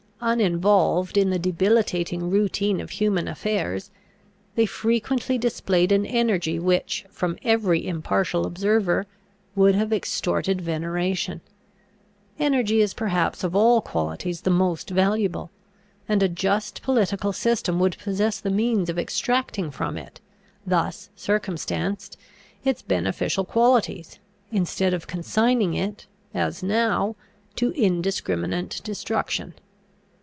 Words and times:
Uninvolved 0.23 1.17
in 1.17 1.31
the 1.31 1.39
debilitating 1.39 2.29
routine 2.29 2.79
of 2.79 2.91
human 2.91 3.27
affairs, 3.27 3.89
they 4.53 4.67
frequently 4.67 5.35
displayed 5.35 5.91
an 5.91 6.05
energy 6.05 6.59
which, 6.59 7.03
from 7.09 7.39
every 7.41 7.87
impartial 7.87 8.45
observer, 8.45 9.07
would 9.55 9.73
have 9.73 9.91
extorted 9.91 10.61
veneration. 10.61 11.41
Energy 12.37 12.81
is 12.81 12.93
perhaps 12.93 13.43
of 13.43 13.55
all 13.55 13.81
qualities 13.81 14.41
the 14.41 14.51
most 14.51 14.91
valuable; 14.91 15.49
and 16.07 16.21
a 16.21 16.29
just 16.29 16.83
political 16.83 17.33
system 17.33 17.79
would 17.79 17.97
possess 17.97 18.39
the 18.39 18.51
means 18.51 18.91
of 18.91 18.99
extracting 18.99 19.71
from 19.71 19.97
it, 19.97 20.21
thus 20.67 21.09
circumstanced, 21.15 22.15
its 22.63 22.83
beneficial 22.83 23.43
qualities, 23.43 24.19
instead 24.51 24.93
of 24.93 25.07
consigning 25.07 25.73
it, 25.73 26.05
as 26.31 26.61
now, 26.61 27.15
to 27.55 27.71
indiscriminate 27.71 28.79
destruction. 28.83 29.55